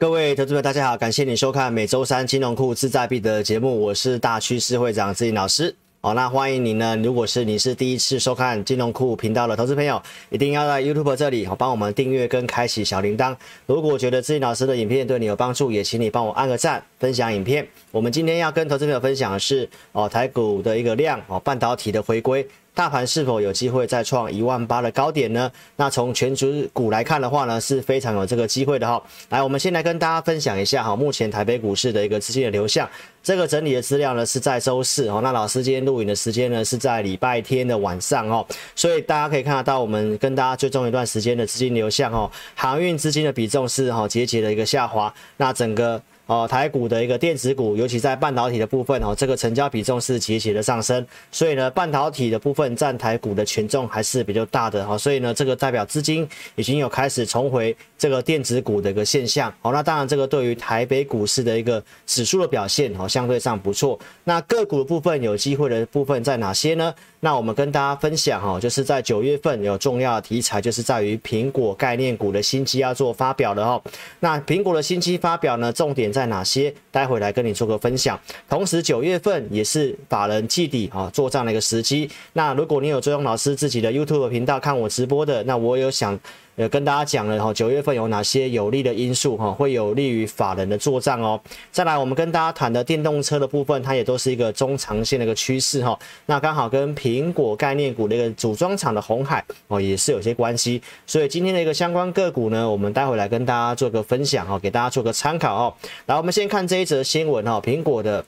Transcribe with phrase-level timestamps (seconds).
[0.00, 5.74] 各位投资者，大家好，感谢你收看每周三金融库自在币的节目，我是大趋势会长志颖老师。
[6.00, 10.00] 好，那欢迎你呢，如果是你是第一次收看金融库频道的投资朋友，
[10.30, 13.34] 一定要在 YouTube 这里好帮我们订阅跟开启小铃铛。
[13.66, 17.66] 如果觉得志颖老师的影片对你有帮助，也请你帮我按个赞，分享影片。
[17.90, 22.46] 我们今天要跟投资朋友分享的是哦，台股的一个量哦，半导体的回归。
[22.78, 25.50] 大盘是否有机会再创一万八的高点呢？
[25.74, 29.02] 那从全指股来看的话呢，是非常有这个机会的哈。
[29.30, 32.88] 来，我们先来跟大家分享一下哈，目前台北股市的一个资金的流向。
[33.20, 38.46] 这个整理的资料呢是在周四哦，那老师今天录影的时间呢是在礼拜天的晚上哦，
[38.76, 46.00] 所以大家可以看得到，我们跟大家追踪一段时间的资金流向哦，航运资金的比重是哈节节的一个下滑，那整个。
[46.28, 59.50] 哦，台股的一个电子股，尤其在半导体的部分哦，这个成交比重是节节的上升，所以呢，半导体的部分占台股的权重还是比较大的哈，所以呢，这个代表资金已经有开始重回这个电子股的一个现象。
[59.62, 63.98] 好，那当然这个对于台北股市的一个指数的表现哦，相对上不错。
[64.24, 66.94] 那个股的部分有机会的部分在哪些呢？
[67.20, 73.82] 那我们跟大家分享哈，就是在九月份有重要的题材，就是在于苹果概念股的新机要做发表的哈。
[74.20, 76.74] 那苹果的新机发表呢，重点在在哪些？
[76.90, 78.18] 待会来跟你做个分享。
[78.48, 82.10] 同时九月份也是法人季底啊做账的一个时机。
[82.32, 86.18] 那如果你有追踪老师自己的 YouTube 频道看我直播的，那我有想。
[86.58, 91.40] 呃，跟大家讲了哈，九月份有哪些有利的因素哈，会有利于法人的做账哦。
[91.70, 95.96] 再来，我们跟大家谈的电动车的部分，它也都是一个中长线的一个趋势哈。
[96.26, 100.82] 那刚好跟苹果概念股的一个组装厂的红海哦，也是有些关系。
[101.06, 105.72] 所以今天的一个相关个股呢，我们待会来跟大家做个分享哈，给大家做个参考哦。
[106.06, 108.24] 来，我们先看这一则新闻哈，苹果的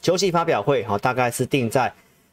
[0.00, 1.92] 秋季发表会哈，大概是定在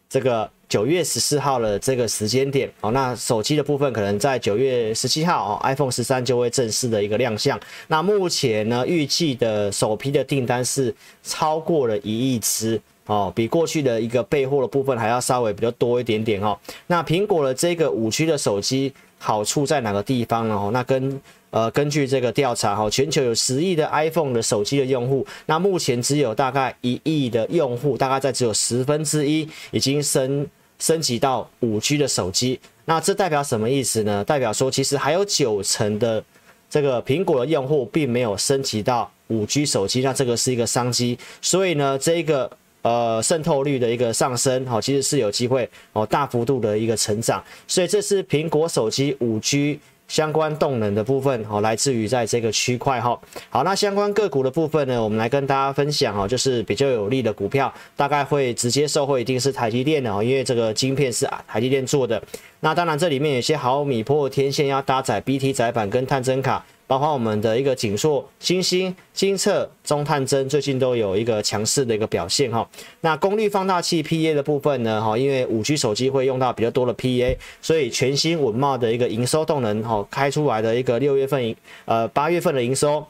[0.09, 0.49] 这个。
[0.71, 7.59] 九月十四号的这个时间点，哦，那手机的部分可能在九月十七号，哦，iPhone 十三就会正式的一个亮相。
[7.87, 16.57] 那目前呢，预计的首批的订单是超过了一亿只，哦，比过去的一个备货的部分还要稍微比较多一点点，哦。
[16.87, 20.55] 那苹果的这个五 G 的手机好处在哪个地方呢？
[20.55, 30.47] 哦，那跟呃，根据这个调查哈，全球有十亿的 iPhone 的手机的用户，那目前只有大概一亿的用户，大概在只有十分之一已经升。
[30.81, 34.21] 升级到五 G 的手机，那这代表什么意思呢？
[34.25, 36.21] 代表说其实还有九成的
[36.69, 41.17] 这个苹果的用户并没有升级到五 G 手机，那这个是一个商机。
[41.41, 47.41] 所以呢，这一个呃渗透率的一个上升，好，其实是有机会哦大幅度的一个成长。
[47.67, 49.79] 所以这是苹果手机五 G。
[50.11, 53.17] 相关动能的部分，哦，来自于在这个区块，哈，
[53.49, 62.21] 好，那相关个股的部分呢，我们来跟大家分享，哈，就是比较有利的股票，大概会直接受惠，一定是台积电的，哦，因为这个晶片是台积电做的，
[62.59, 66.65] 那当然这里面有些毫米波天线要搭载 BT 载板跟探针卡。
[66.91, 72.69] 包括我们的一个景硕、星星、金策、中探针，最近都有一个强势的一个表现哈。
[72.99, 83.07] 那功率放大器 PA 的部分呢，哈，因为五 G 手机会用到比较多的 PA，所以全新稳茂的一个营收动能哈，开出来的一个六月份呃八月份的营收。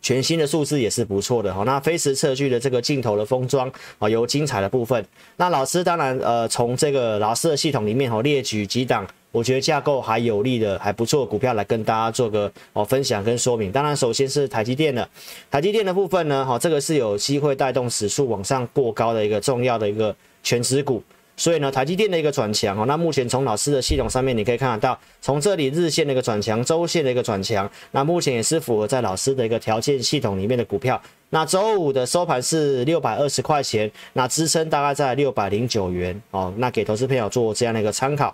[0.00, 3.68] 全新的数字也是不错的哈，那飞驰测距的这个镜头的封装
[3.98, 5.04] 啊，有精彩的部分。
[5.38, 13.72] 那老师当然呃，从这个老师的系统里面哈，列举几档，我觉得架构还有利的还不错股票来跟大家做个哦分享跟说明。
[13.72, 15.06] 当然，首先是台积电的，
[15.50, 21.02] 台积电的部分呢，哈，这个是有机会带动指数往上过高的一个重要的一个全指股。
[21.36, 31.02] 所以呢，台积电的一个转强哦，那目前从老师的系统上面你可以看得到，从这里日线的一个转强，周线的一个转强，那目前也是符合在老师的一个条件系统里面的股票。
[31.30, 38.32] 那周五的收盘是六百二十块钱，那支撑大概在六百零九元哦，那给投资朋友做这样的一个参考。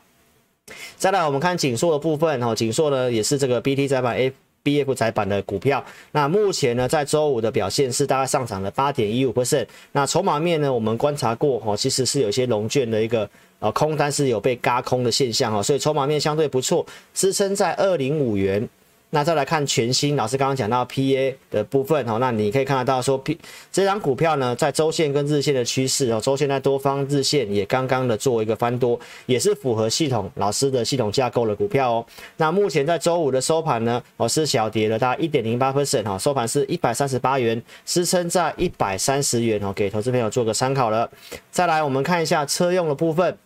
[0.96, 4.32] 再来我们看锦硕的部分哦，锦硕呢也是这个 BT 窄板 A。
[4.62, 5.82] B F 窄板的股票，
[6.12, 9.66] 那目前呢，在周五的表现是大概上涨了八点一五 percent。
[9.92, 13.26] 那筹码面呢，我们观察过哈，其实是有一些龙卷的一个
[13.58, 16.84] 呃空单是有被嘎空的现象哈，所以筹码面相对不错，
[17.14, 18.68] 支撑在二零五元。
[19.12, 23.36] 那再来看全新，老师刚刚讲到 P A 的部分哦，那你可以看得到说 P
[23.72, 32.06] 这张股票呢，在周线跟日线的趋势哦，周线在多方，日线也刚刚的做一个翻多，也是符合系统老师的系统架构的股票哦。
[32.36, 41.10] 那目前在周五的收盘呢，哦是小跌了大概一点零八 percent 哈，收盘是一百三十八元，支撑在一百三十元哦，给投资朋友做个参考了。
[41.50, 43.36] 再来我们看一下车用的部分。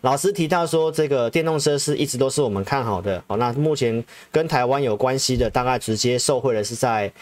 [0.00, 3.22] 老师提到说，这个电动车是一直都是我们看好的。
[3.26, 7.12] 好，那目前跟台湾有关系的，大概直接受惠的是在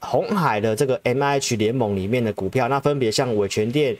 [0.00, 2.68] 红海的这个 M H 联盟里面的股票。
[2.68, 3.96] 那分别像伟全电、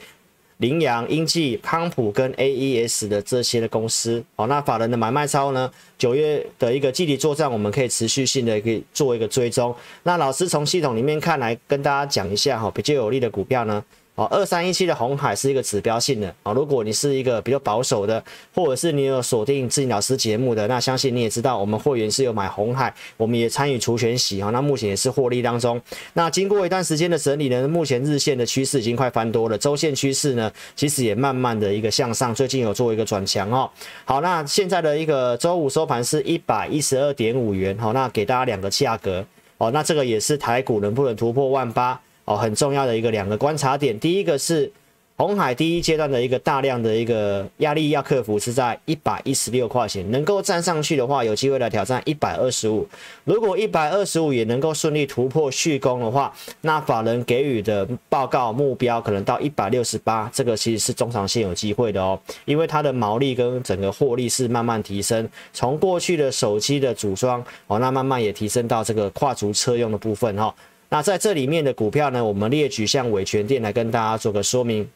[0.59, 4.23] 羚羊、英记、康普跟 AES 的这些的公司。
[4.35, 5.71] 好，那法人的买卖超呢？
[5.97, 9.75] 九月的一个具体作战，我们可以持续性的可以做一个追踪。
[10.03, 13.83] 那老师从系统里面看来，跟大家讲一下哈，比较有利的股票呢。
[14.17, 16.51] 哦，二三一七的红海是一个指标性的啊。
[16.55, 18.23] 如果你是一个比较保守的，
[18.55, 24.49] 或者是你有锁定志己老师节目的，那相信你也知道，我们会员是有买红海，我们也参与除权洗啊。
[24.49, 25.79] 那目前也是获利当中。
[26.15, 33.71] 那经过一段时间的整理呢，目前日线的趋势已经快翻多了，周线趋势呢其实也慢慢的一个向上，最近有做一个转强哦。
[34.07, 39.23] 好，那现在的一个周五收盘是一百一十二点五元，好，那给大家两个价格
[39.59, 42.01] 哦，那这个也是台股能不能突破万八？
[42.27, 44.71] 哦，很重要的一个两个观察点，第一个是
[45.17, 52.87] 红海第一阶段的一个大量的一个压力要克服，是在一百一十六块钱，能够站上去的话，有机会来挑战一百二十五。
[53.25, 56.31] 如果一百二十五也能够顺利突破续攻的话，
[56.61, 70.55] 那法人给予的报告目标可能到一百六十八，这个其实是中长线有机会的哦，因为它的毛利跟整个获利是慢慢提升，从过去的手机的组装哦，那慢慢也提升到这个跨足车用的部分哈。
[70.97, 74.89] 那在这里面的股票呢，我们列举像伟权店来跟大家做个说明，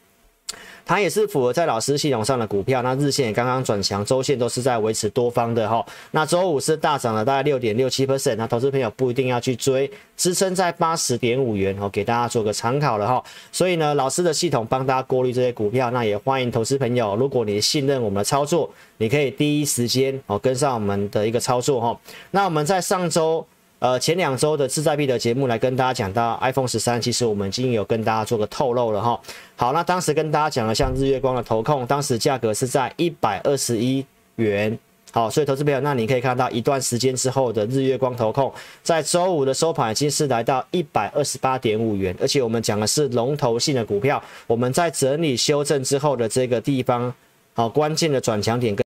[0.86, 2.80] 它也是符合在老师系统上的股票。
[2.80, 5.84] 那日线也刚刚转强，周线都是在维持多方的哈。
[6.12, 13.22] 那周五是大涨了大概六点六七 percent，那投资朋友不一定要去追，支撑在八十点五元哦，给大家做个参考了哈。
[13.52, 22.00] 所以呢，老师的系统帮大家过滤这些股票，那也欢迎投资朋友，如果你信任我们的操作，你可以第一时间哦跟上我们的一个操作哈。
[22.30, 23.46] 那我们在上周。
[23.80, 29.18] 呃，前两周的志在币的节目来跟大家讲到 iPhone 十三，其实我们已经有跟大家做个透露了哈。
[29.56, 34.04] 好，那当时跟大家讲了，像日月光的投控，当时价格是在一百二十一
[34.36, 34.78] 元。
[35.12, 47.12] 好，所以投资朋友，那你可以看到一段时间之后的日月光投控，在周五的收盘已经是来到一百二十八点五元，而且我们讲的是龙头性的股票，我们在整理修正之后的这个地方，
[47.54, 48.89] 好，关键的转强点跟。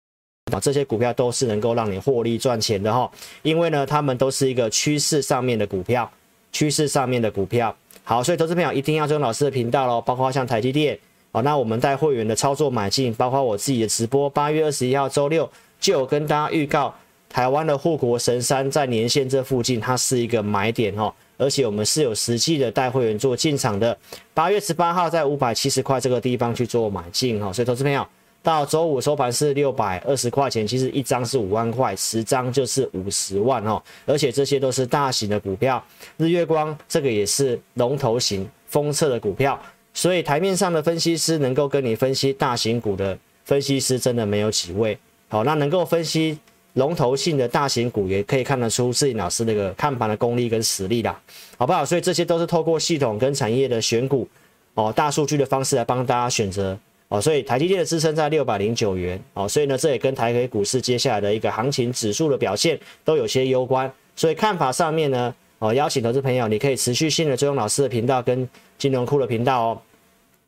[0.50, 3.10] 啊，这些股票都是能够让你获利赚钱的哈，
[3.42, 6.10] 因为呢，他们都是一个趋势上面的股票，
[6.52, 7.74] 趋势上面的股票。
[8.04, 10.98] 好，所以投资朋友一定要跟老师的频道喽，包括像台积电
[11.32, 16.94] 哦，那我们带会员的操作买进，包括我自己的直播，八月二十一号周六就有跟大家预告，
[17.28, 23.94] 台湾的护国神山在年线这附近，它是一个买点哦，而且我们是有实际的带会员做进场的，
[24.32, 28.06] 八月十八号在五百七十块这个地方去做买进哈，所以投资朋友。
[28.48, 33.78] 到周五收盘是六百二十块钱，其实一张是五万块，十张就是五十万哦。
[34.06, 35.84] 而且这些都是大型的股票，
[36.16, 39.60] 日月光这个也是龙头型封测的股票，
[39.92, 44.98] 所以台面上的分析师能够跟你分析大型股的分析师真的没有几位。
[45.28, 46.38] 好，那能够分析
[46.72, 51.20] 龙头性的大型股，也可以看得出自己老师那个看盘的功力跟实力啦，
[51.58, 51.84] 好不好？
[51.84, 54.26] 所以这些都是透过系统跟产业的选股
[54.72, 56.78] 哦，大数据的方式来帮大家选择。
[57.08, 63.90] 哦，所以台积电的支撑在六百零九元，哦，所以呢，这也跟台北股市接下来的一个行情指数的表现都有些攸关。
[64.14, 68.46] 所以看法上面呢，哦，邀请投资朋友，你可以持续性的追踪老师的频道跟
[68.76, 69.82] 金融库的频道哦。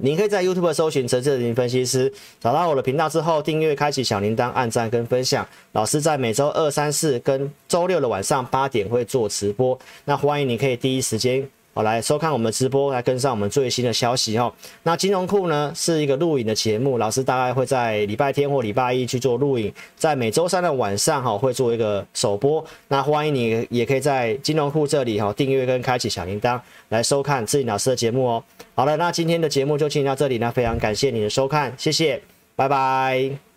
[0.03, 5.47] 您可以在 YouTube 搜寻陈志林分析师，找到我的频道之后，订阅、开启小铃铛、按赞跟分享。
[5.73, 11.47] 老师在每周二、三、四跟周六的晚上八点会做直播，那欢迎你可以第一时间。
[11.73, 14.53] 好，来收看我们的直播，来跟上我们最新的消息哦。
[14.83, 22.65] 那金融库呢是一个录影的节目，老师大概会在礼拜天或礼拜一去做录影，在每周三的晚上哈会做一个首播。
[22.89, 28.45] 那欢迎你也可以在金融库这里哈订阅跟开启小铃铛来收看志己老师的节目哦。
[28.75, 32.21] 好了，那今天的节目就进行到这里呢，非常感谢你的收看，谢谢，
[32.57, 33.50] 拜拜。